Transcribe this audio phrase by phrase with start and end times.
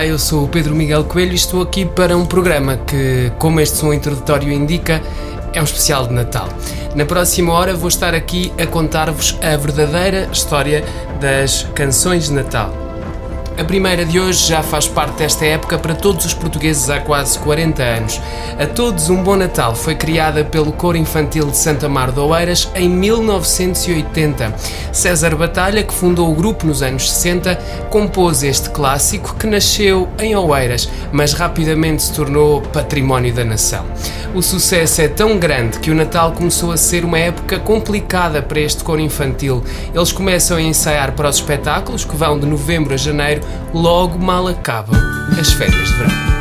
[0.00, 3.60] Olá, eu sou o Pedro Miguel Coelho e estou aqui para um programa que, como
[3.60, 5.02] este som introdutório indica,
[5.52, 6.48] é um especial de Natal.
[6.94, 10.82] Na próxima hora vou estar aqui a contar-vos a verdadeira história
[11.20, 12.79] das canções de Natal.
[13.60, 17.38] A primeira de hoje já faz parte desta época para todos os portugueses há quase
[17.40, 18.18] 40 anos.
[18.58, 22.70] A todos um bom Natal foi criada pelo Coro Infantil de Santa Mar de Oeiras
[22.74, 24.54] em 1980.
[24.94, 27.54] César Batalha, que fundou o grupo nos anos 60,
[27.90, 33.84] compôs este clássico que nasceu em Oeiras, mas rapidamente se tornou património da nação.
[34.32, 38.60] O sucesso é tão grande que o Natal começou a ser uma época complicada para
[38.60, 39.62] este coro infantil.
[39.92, 43.42] Eles começam a ensaiar para os espetáculos, que vão de novembro a janeiro,
[43.74, 44.98] logo mal acabam
[45.38, 46.39] as férias de verão.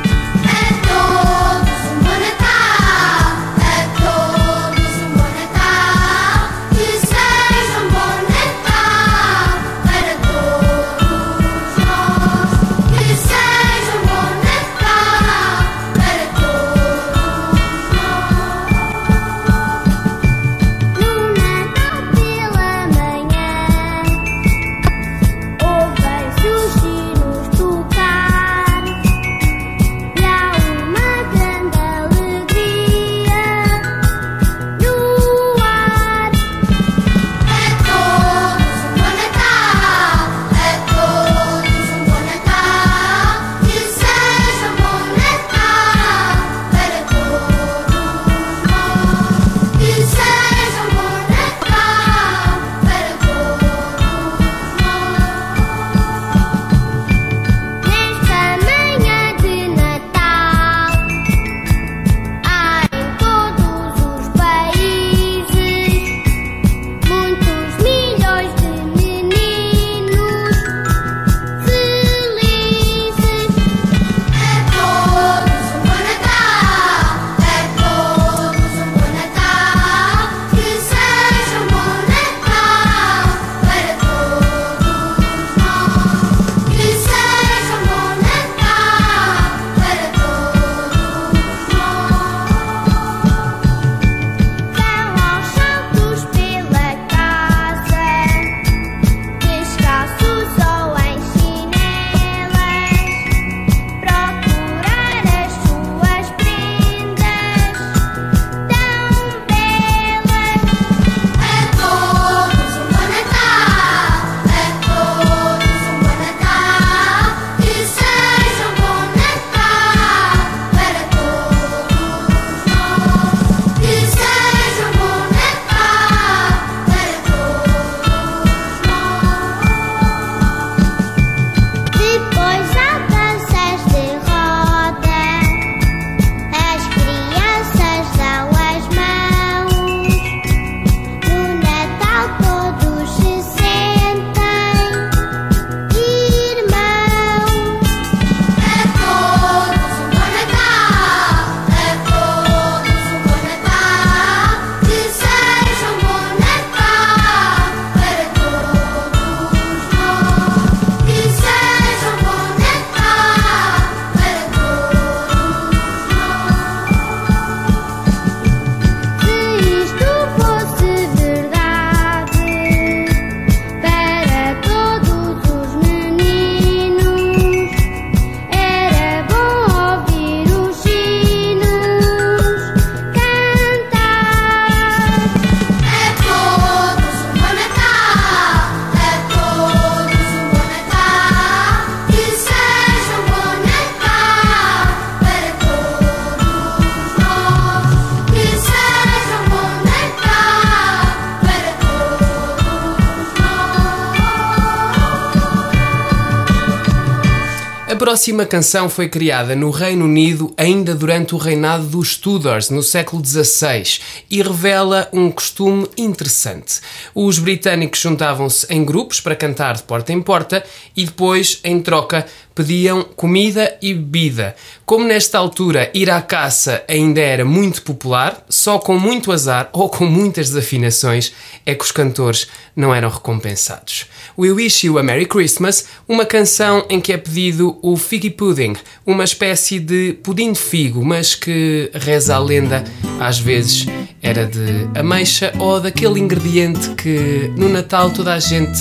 [208.09, 213.23] Próxima canção foi criada no Reino Unido ainda durante o reinado dos Tudors, no século
[213.23, 213.99] XVI,
[214.31, 216.81] e revela um costume interessante.
[217.13, 220.65] Os britânicos juntavam-se em grupos para cantar de porta em porta
[220.97, 222.25] e depois, em troca,
[222.59, 224.53] pediam comida e bebida.
[224.85, 229.87] Como nesta altura ir à caça ainda era muito popular, só com muito azar ou
[229.87, 231.31] com muitas desafinações
[231.65, 234.07] é que os cantores não eram recompensados.
[234.37, 238.75] We Wish You a Merry Christmas, uma canção em que é pedido o figgy pudding,
[239.05, 242.83] uma espécie de pudim de figo, mas que reza a lenda
[243.21, 243.85] às vezes
[244.21, 248.77] era de ameixa ou daquele ingrediente que no Natal toda a gente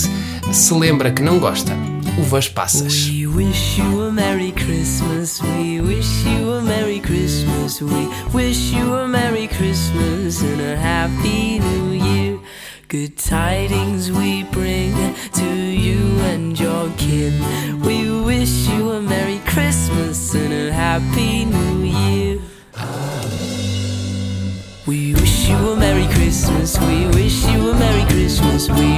[0.53, 1.98] se lembra que não gosta.
[2.19, 3.09] Uvas passas.
[3.09, 5.41] We wish you a Merry Christmas.
[5.41, 7.81] We wish you a Merry Christmas.
[7.81, 12.39] We wish you a Merry Christmas and a Happy New Year.
[12.89, 14.95] Good tidings we bring
[15.33, 17.81] to you and your kin.
[17.81, 22.39] We wish you a Merry Christmas and a Happy New Year.
[24.87, 26.79] We wish you a Merry Christmas.
[26.81, 28.71] We wish you a Merry Christmas.
[28.71, 28.98] We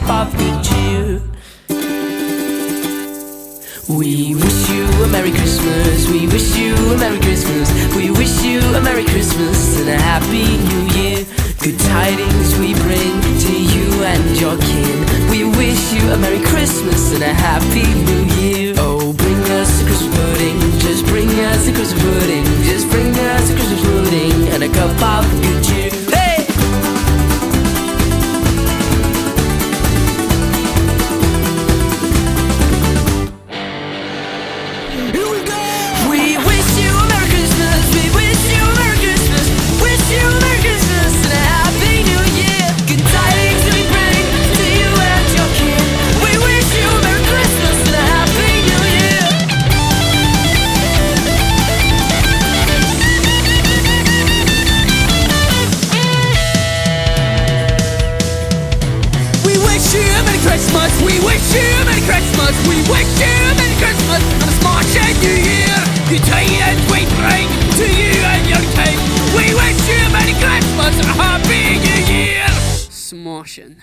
[0.00, 1.20] pudding and a cup of good cheer.
[3.88, 6.08] We wish you a Merry Christmas.
[6.08, 7.68] We wish you a Merry Christmas.
[7.96, 11.26] We wish you a Merry Christmas and a Happy New Year.
[11.60, 15.30] Good tidings we bring to you and your kin.
[15.30, 18.74] We wish you a Merry Christmas and a Happy New Year.
[18.78, 20.60] Oh, bring us a Christmas pudding.
[20.80, 22.44] Just bring us a Christmas pudding.
[22.64, 25.91] Just bring us a Christmas pudding and a cup of good cheer.
[73.12, 73.76] Smashing.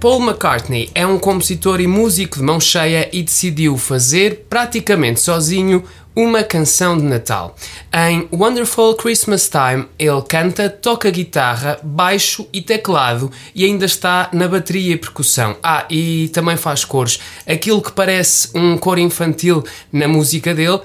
[0.00, 5.84] Paul McCartney é um compositor e músico de mão cheia e decidiu fazer, praticamente sozinho,
[6.16, 7.54] uma canção de Natal.
[7.92, 14.48] Em Wonderful Christmas Time, ele canta, toca guitarra, baixo e teclado e ainda está na
[14.48, 15.56] bateria e percussão.
[15.62, 17.20] Ah, e também faz cores.
[17.46, 20.80] Aquilo que parece um coro infantil na música dele,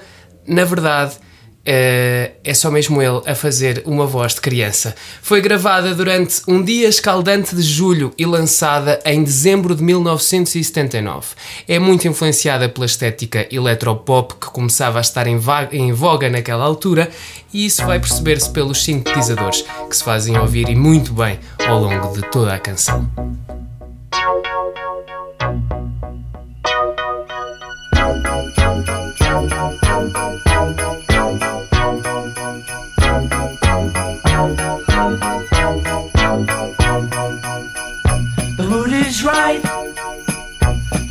[0.46, 1.16] na verdade,
[1.64, 4.94] eh, é só mesmo ele a fazer uma voz de criança.
[5.22, 11.28] Foi gravada durante um dia escaldante de julho e lançada em dezembro de 1979.
[11.66, 15.40] É muito influenciada pela estética eletropop que começava a estar em,
[15.72, 17.10] em voga naquela altura
[17.52, 22.12] e isso vai perceber-se pelos sintetizadores que se fazem ouvir e muito bem ao longo
[22.14, 23.08] de toda a canção.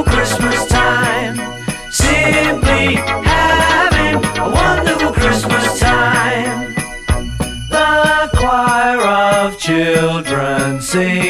[0.00, 1.36] wonderful Christmas time.
[1.90, 6.74] Simply having a wonderful Christmas time.
[7.68, 11.29] The choir of children sing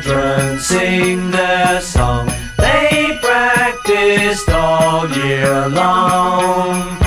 [0.00, 2.26] children sing their song.
[2.56, 7.01] They practiced all year long.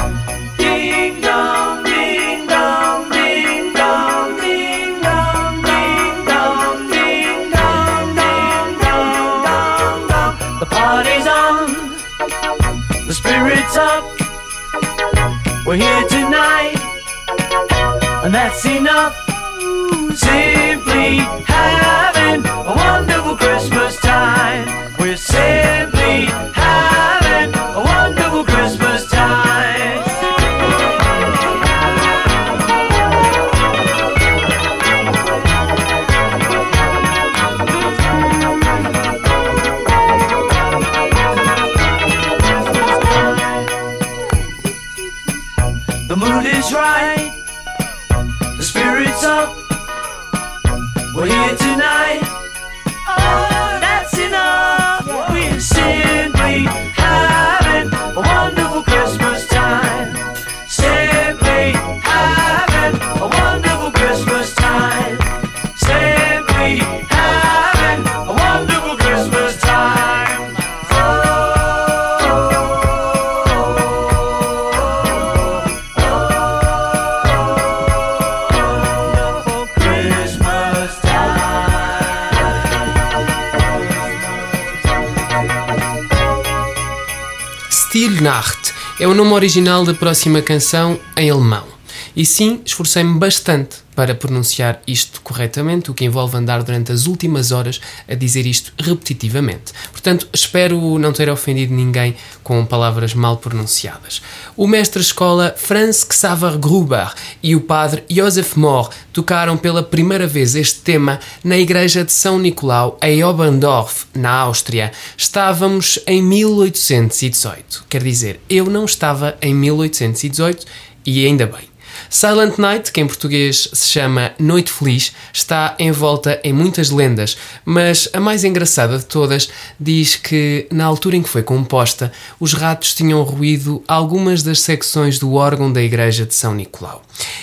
[88.22, 91.75] Nacht é o nome original da próxima canção em alemão.
[92.16, 97.52] E sim, esforcei-me bastante para pronunciar isto corretamente, o que envolve andar durante as últimas
[97.52, 99.74] horas a dizer isto repetitivamente.
[99.92, 104.22] Portanto, espero não ter ofendido ninguém com palavras mal pronunciadas.
[104.56, 110.82] O mestre-escola Franz Xaver Gruber e o padre Josef Mohr tocaram pela primeira vez este
[110.82, 114.92] tema na igreja de São Nicolau, em Oberndorf, na Áustria.
[115.18, 117.86] Estávamos em 1818.
[117.90, 120.66] Quer dizer, eu não estava em 1818
[121.06, 121.75] e ainda bem.
[122.10, 128.08] Silent Night, que em português se chama Noite Feliz, está envolta em muitas lendas, mas
[128.14, 132.94] a mais engraçada de todas diz que, na altura em que foi composta, os ratos
[132.94, 137.02] tinham ruído algumas das secções do órgão da igreja de São Nicolau.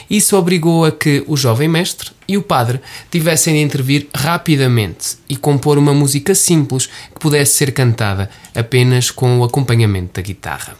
[0.08, 5.36] Isso obrigou a que o jovem mestre e o padre tivessem de intervir rapidamente e
[5.36, 10.76] compor uma música simples que pudesse ser cantada apenas com o acompanhamento da guitarra.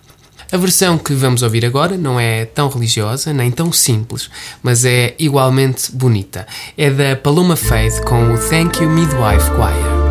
[0.53, 4.29] A versão que vamos ouvir agora não é tão religiosa nem tão simples,
[4.63, 6.47] mas é igualmente bonita.
[6.77, 10.02] É da Paloma Faith com o Thank You Midwife Choir.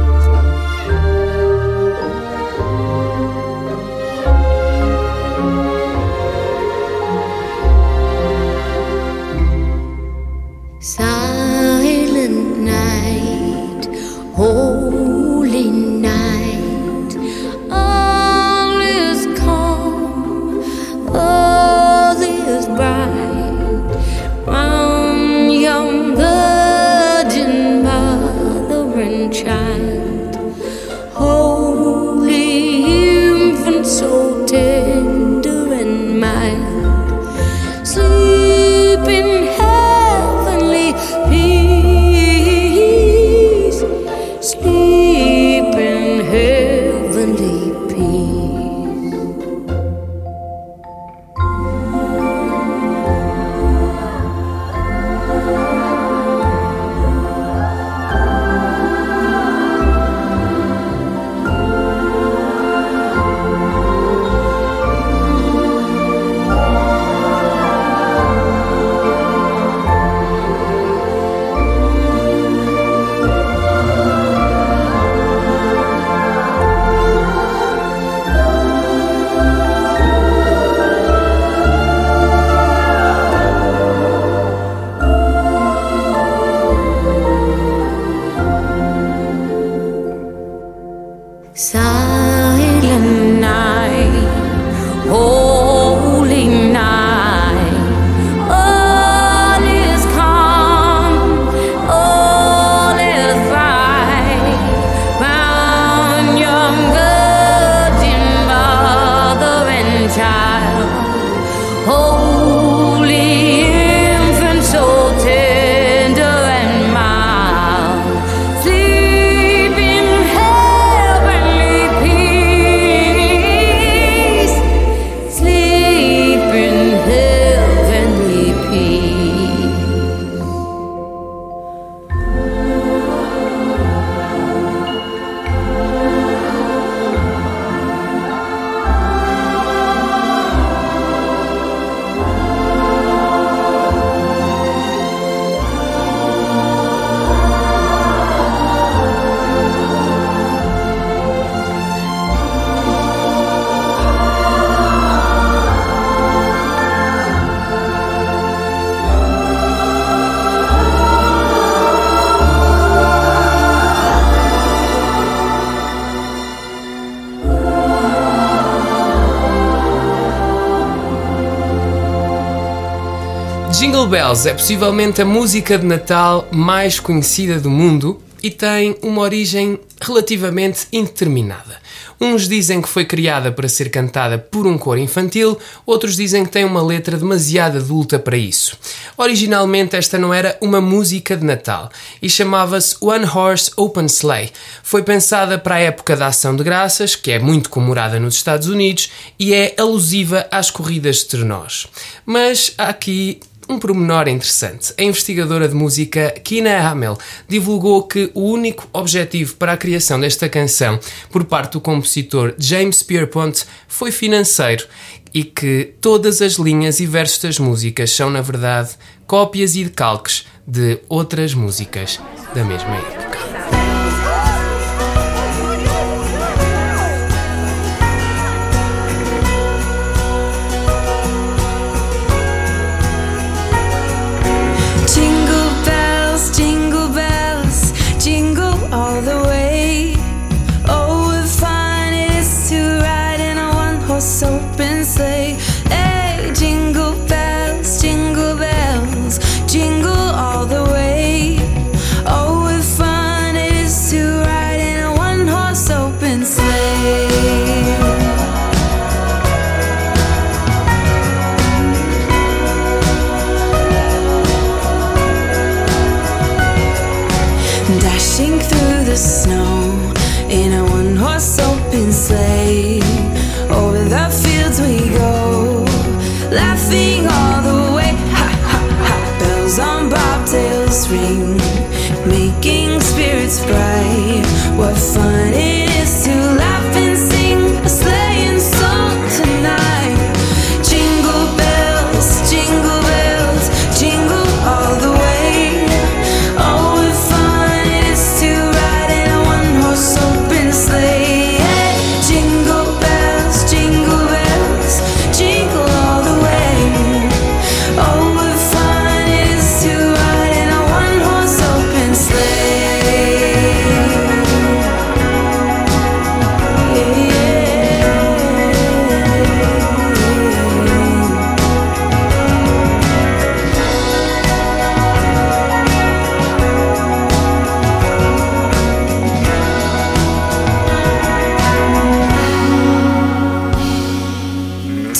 [173.81, 179.23] Jingle Bells é possivelmente a música de Natal mais conhecida do mundo e tem uma
[179.23, 181.81] origem relativamente indeterminada.
[182.19, 186.51] Uns dizem que foi criada para ser cantada por um coro infantil, outros dizem que
[186.51, 188.77] tem uma letra demasiado adulta para isso.
[189.17, 191.89] Originalmente, esta não era uma música de Natal
[192.21, 194.51] e chamava-se One Horse Open Sleigh.
[194.83, 198.67] Foi pensada para a época da Ação de Graças, que é muito comemorada nos Estados
[198.67, 199.09] Unidos
[199.39, 201.87] e é alusiva às corridas de trenós.
[202.27, 203.39] Mas aqui
[203.71, 204.93] um pormenor interessante.
[204.97, 210.49] A investigadora de música Kina Hamel divulgou que o único objetivo para a criação desta
[210.49, 210.99] canção
[211.29, 214.85] por parte do compositor James Pierpont foi financeiro
[215.33, 218.91] e que todas as linhas e versos das músicas são, na verdade,
[219.25, 222.19] cópias e decalques de outras músicas
[222.53, 223.80] da mesma época.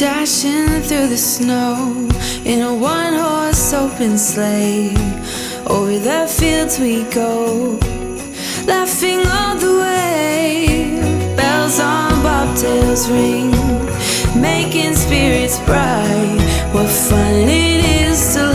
[0.01, 2.09] Dashing through the snow
[2.43, 4.95] in a one horse open sleigh.
[5.67, 7.77] Over the fields we go,
[8.65, 10.97] laughing all the way.
[11.37, 13.51] Bells on bobtails ring,
[14.41, 16.39] making spirits bright.
[16.73, 18.50] What fun it is to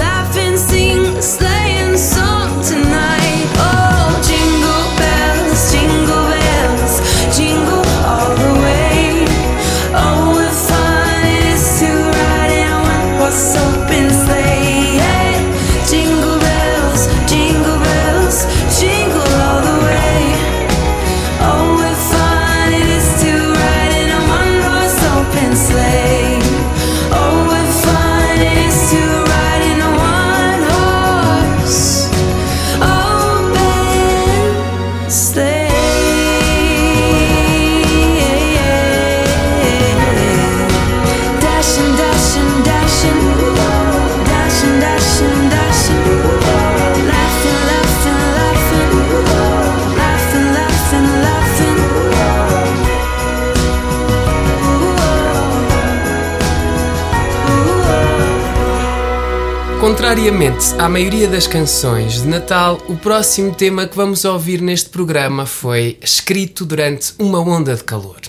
[59.96, 65.46] Contrariamente à maioria das canções de Natal, o próximo tema que vamos ouvir neste programa
[65.46, 68.20] foi escrito durante uma onda de calor.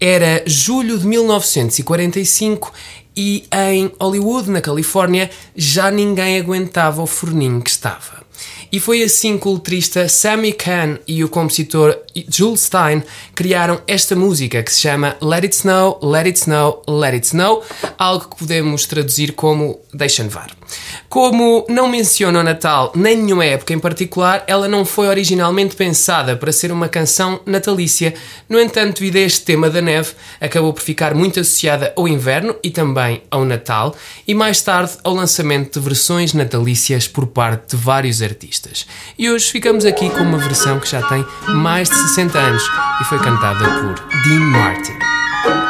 [0.00, 2.72] Era julho de 1945
[3.14, 8.24] e em Hollywood, na Califórnia, já ninguém aguentava o forninho que estava.
[8.72, 11.98] E foi assim que o letrista Sammy Kahn e o compositor
[12.30, 13.02] Jules Stein
[13.34, 17.62] criaram esta música que se chama Let It Snow, Let It Snow, Let It Snow,
[17.98, 20.59] algo que podemos traduzir como Deixa nevar.
[21.08, 26.36] Como não menciona o Natal nem nenhuma época em particular, ela não foi originalmente pensada
[26.36, 28.14] para ser uma canção natalícia.
[28.48, 32.54] No entanto, devido a este tema da neve, acabou por ficar muito associada ao inverno
[32.62, 33.94] e também ao Natal,
[34.26, 38.86] e mais tarde ao lançamento de versões natalícias por parte de vários artistas.
[39.18, 42.62] E hoje ficamos aqui com uma versão que já tem mais de 60 anos
[43.00, 45.69] e foi cantada por Dean Martin.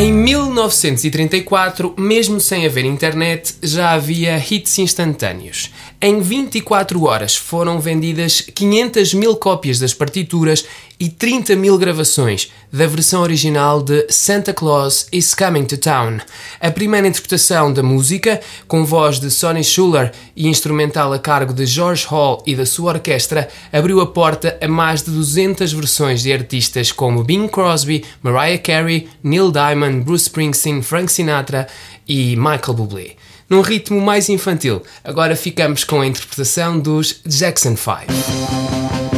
[0.00, 5.72] Em 1934, mesmo sem haver internet, já havia hits instantâneos.
[6.00, 10.64] Em 24 horas foram vendidas 500 mil cópias das partituras
[11.00, 16.18] e 30 mil gravações da versão original de Santa Claus is Coming to Town.
[16.60, 21.64] A primeira interpretação da música, com voz de Sonny Schuller e instrumental a cargo de
[21.66, 26.32] George Hall e da sua orquestra, abriu a porta a mais de 200 versões de
[26.32, 31.66] artistas como Bing Crosby, Mariah Carey, Neil Diamond, Bruce Springsteen, Frank Sinatra
[32.06, 33.16] e Michael Bublé.
[33.48, 39.17] Num ritmo mais infantil, agora ficamos com a interpretação dos Jackson 5.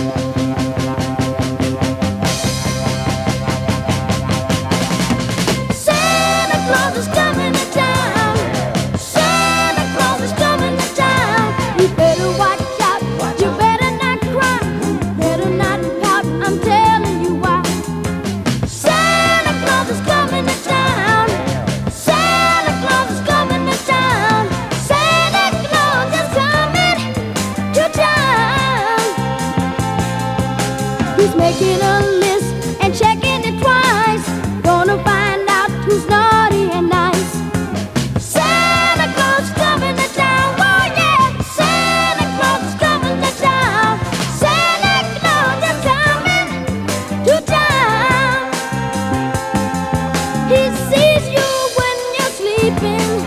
[52.78, 53.19] keeping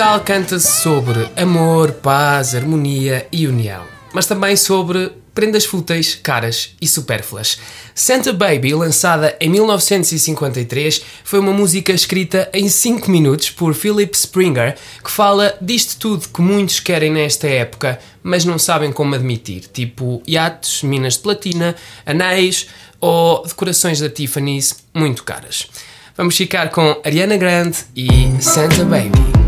[0.00, 3.84] Natal canta-se sobre amor, paz, harmonia e união,
[4.14, 7.58] mas também sobre prendas fúteis, caras e supérfluas.
[7.94, 14.74] Santa Baby, lançada em 1953, foi uma música escrita em 5 minutos por Philip Springer,
[15.04, 20.22] que fala disto tudo que muitos querem nesta época, mas não sabem como admitir, tipo
[20.26, 25.66] iates, minas de platina, anéis ou decorações da Tiffany's muito caras.
[26.16, 28.08] Vamos ficar com Ariana Grande e
[28.40, 29.39] Santa Baby.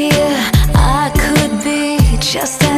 [0.00, 0.34] Year
[0.74, 2.69] I could be just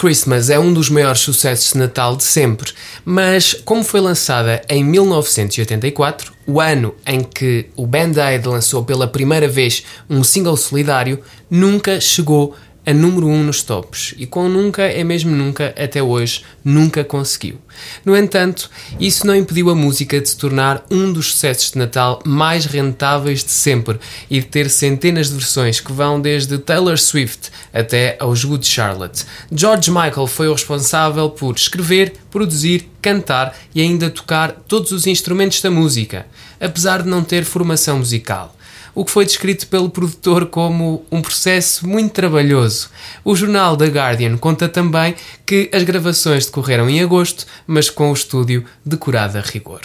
[0.00, 2.72] Christmas é um dos maiores sucessos de Natal de sempre,
[3.04, 9.46] mas como foi lançada em 1984, o ano em que o Band-Aid lançou pela primeira
[9.46, 12.56] vez um single solidário, nunca chegou
[12.92, 14.14] número 1 um nos tops.
[14.16, 17.58] E com nunca é mesmo nunca, até hoje, nunca conseguiu.
[18.04, 22.20] No entanto, isso não impediu a música de se tornar um dos sucessos de Natal
[22.24, 23.98] mais rentáveis de sempre
[24.30, 29.24] e de ter centenas de versões que vão desde Taylor Swift até aos Good Charlotte.
[29.52, 35.60] George Michael foi o responsável por escrever, produzir, cantar e ainda tocar todos os instrumentos
[35.62, 36.26] da música,
[36.60, 38.56] apesar de não ter formação musical
[38.94, 42.90] o que foi descrito pelo produtor como um processo muito trabalhoso.
[43.24, 45.14] O jornal The Guardian conta também
[45.46, 49.82] que as gravações decorreram em agosto, mas com o estúdio decorado a rigor.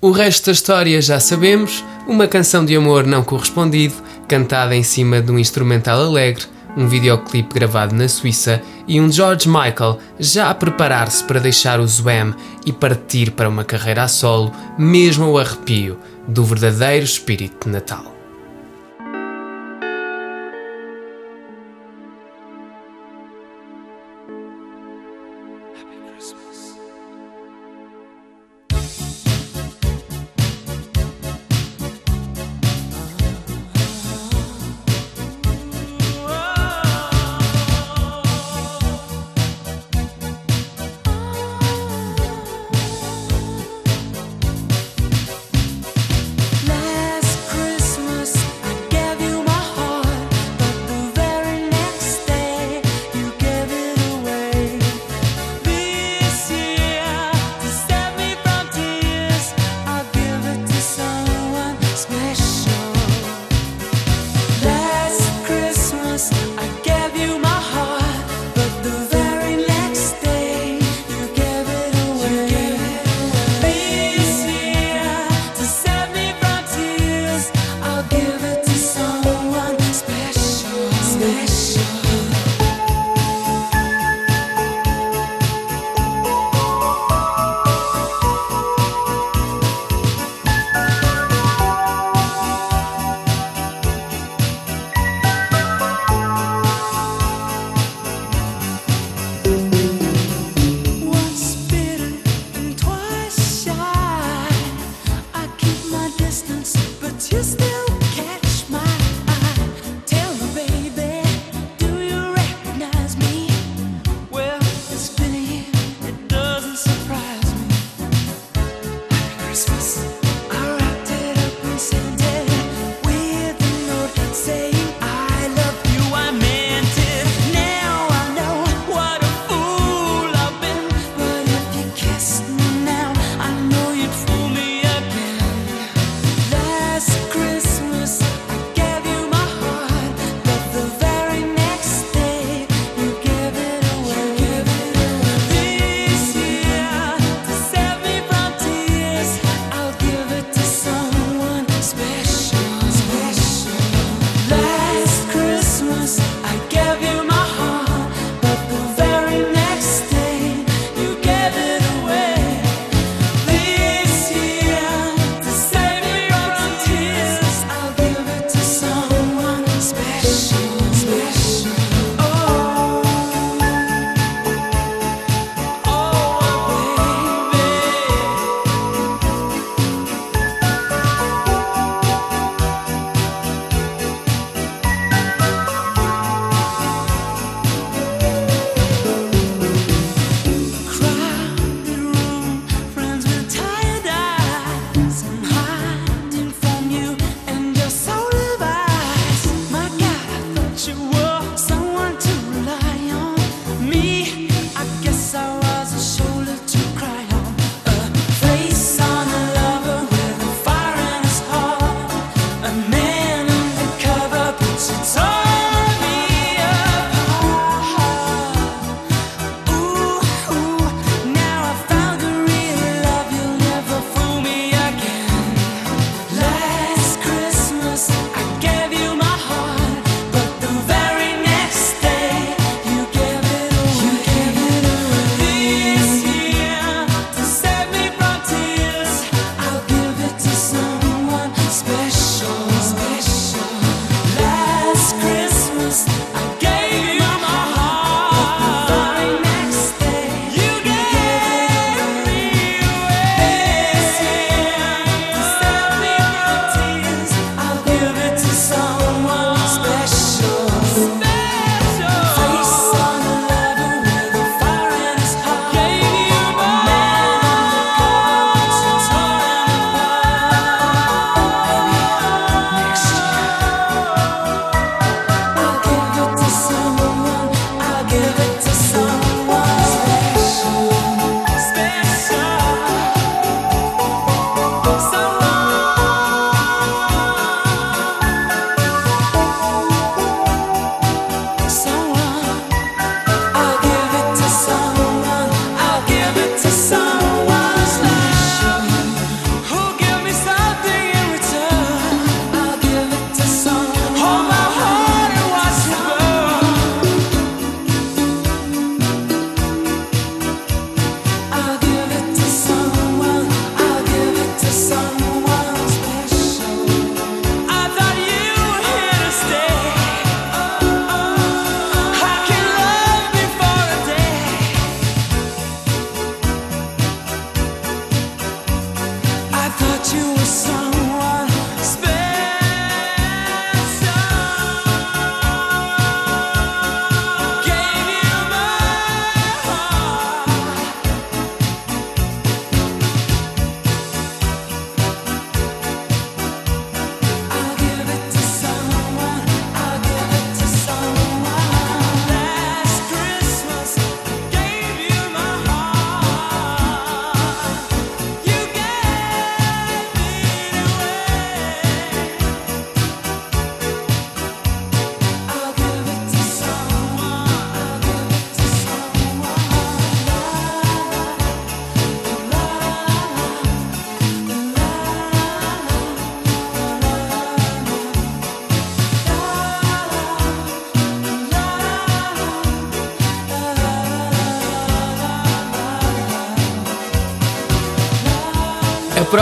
[0.00, 3.94] O resto da história já sabemos: uma canção de amor não correspondido,
[4.26, 6.44] cantada em cima de um instrumental alegre,
[6.76, 11.86] um videoclipe gravado na Suíça e um George Michael já a preparar-se para deixar o
[11.86, 17.72] Zwem e partir para uma carreira a solo, mesmo ao arrepio do verdadeiro espírito de
[17.72, 18.19] Natal.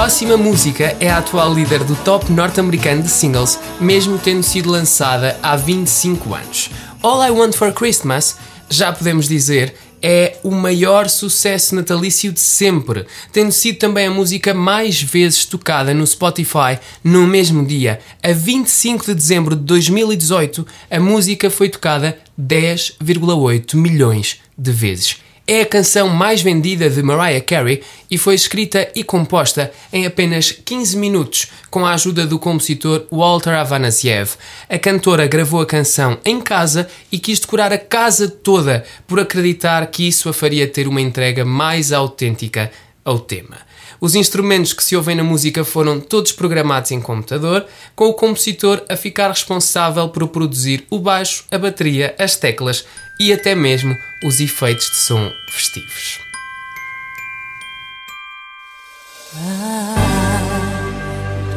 [0.09, 5.38] Próxima música é a atual líder do top norte-americano de singles, mesmo tendo sido lançada
[5.42, 6.70] há 25 anos.
[7.02, 8.38] All I Want for Christmas,
[8.70, 13.04] já podemos dizer, é o maior sucesso natalício de sempre,
[13.34, 18.00] tendo sido também a música mais vezes tocada no Spotify no mesmo dia.
[18.22, 25.28] A 25 de dezembro de 2018, a música foi tocada 10,8 milhões de vezes.
[25.51, 30.53] É a canção mais vendida de Mariah Carey e foi escrita e composta em apenas
[30.53, 34.32] 15 minutos com a ajuda do compositor Walter Avanasiev.
[34.68, 39.86] A cantora gravou a canção em casa e quis decorar a casa toda por acreditar
[39.86, 42.70] que isso a faria ter uma entrega mais autêntica
[43.03, 43.67] ao tema.
[44.01, 48.82] Os instrumentos que se ouvem na música foram todos programados em computador, com o compositor
[48.88, 52.84] a ficar responsável por produzir o baixo, a bateria, as teclas
[53.18, 56.20] e até mesmo os efeitos de som festivos.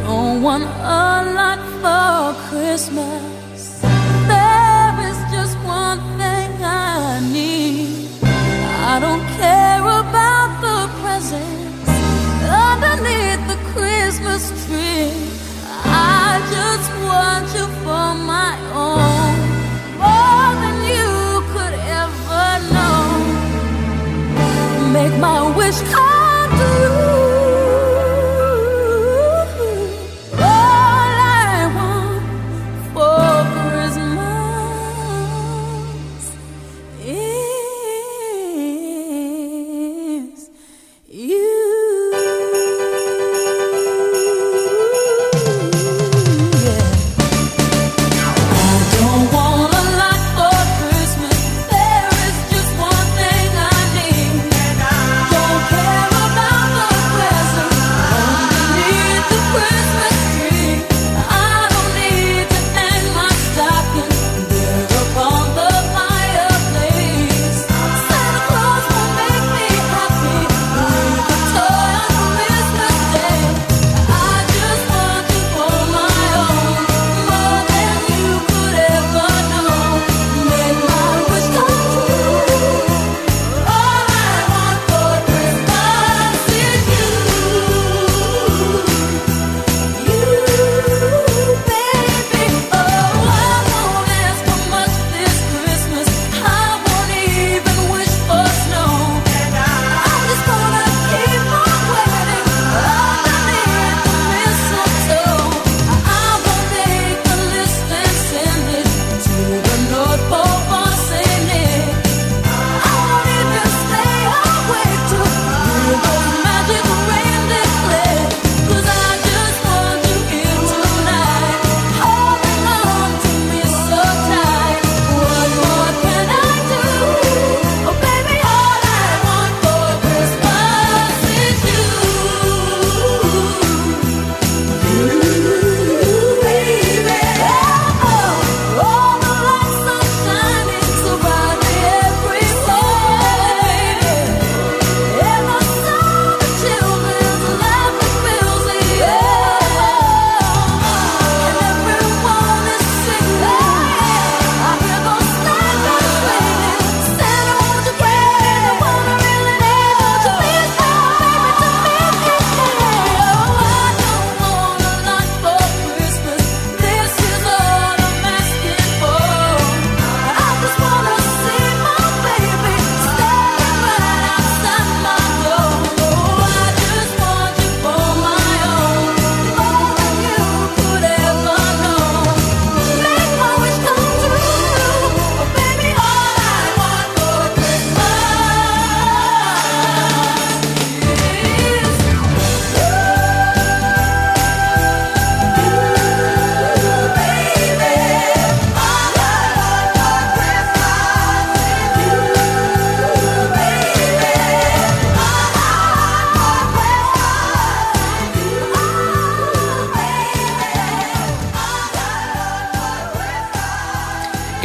[0.03, 3.40] Don't want a lot for Christmas.
[14.11, 15.09] Christmas tree.
[15.85, 19.35] I just want you for my own,
[20.03, 23.03] more than you could ever know.
[24.91, 27.20] Make my wish come true.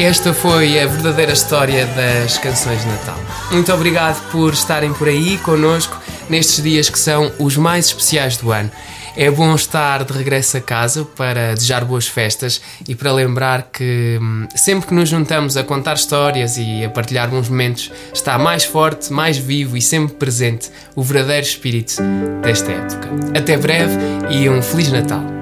[0.07, 3.19] Esta foi a verdadeira história das canções de Natal.
[3.51, 6.01] Muito obrigado por estarem por aí connosco
[6.31, 8.71] nestes dias que são os mais especiais do ano.
[9.17, 14.17] É bom estar de regresso a casa para desejar boas festas e para lembrar que
[14.23, 18.63] hum, sempre que nos juntamos a contar histórias e a partilhar bons momentos, está mais
[18.65, 21.97] forte, mais vivo e sempre presente o verdadeiro espírito
[22.43, 23.09] desta época.
[23.37, 23.97] Até breve
[24.31, 25.36] e um Feliz Natal!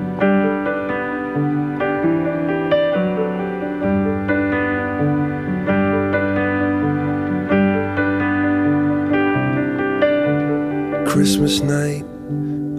[11.45, 12.05] Christmas night,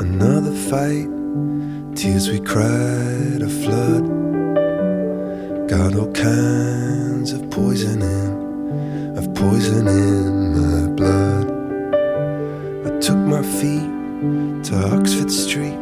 [0.01, 1.07] another fight.
[1.95, 4.05] Tears we cried a flood.
[5.69, 11.45] Got all kinds of poison in, of poison in my blood.
[12.87, 15.77] I took my feet to Oxford Street,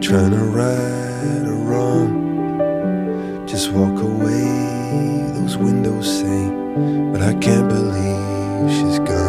[0.00, 3.44] trying to right a wrong.
[3.48, 6.48] Just walk away, those windows say,
[7.10, 9.27] but I can't believe she's gone.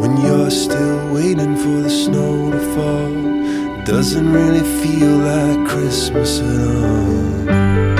[0.00, 6.84] When you're still waiting for the snow to fall, doesn't really feel like Christmas at
[6.86, 7.99] all.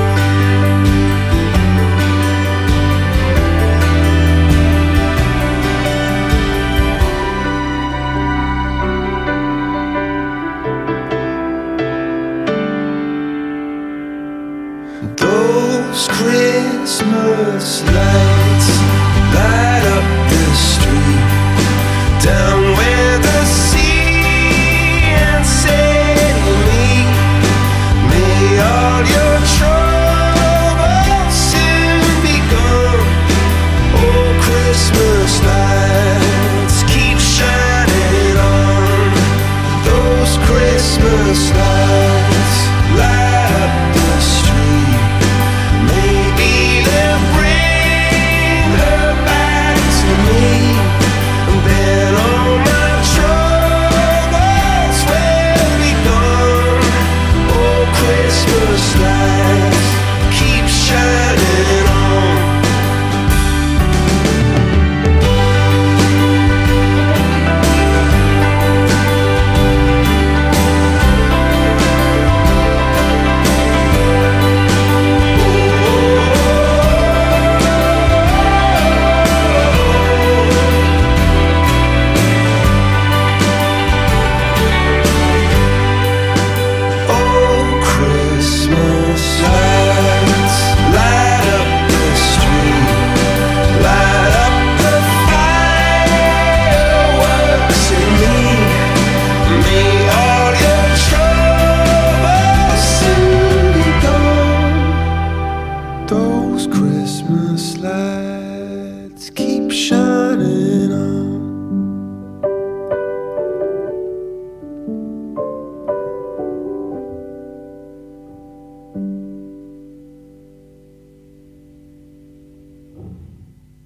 [41.33, 41.80] Christmas lights